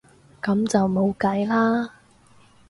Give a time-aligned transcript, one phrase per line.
[0.41, 1.93] 噉就冇計啦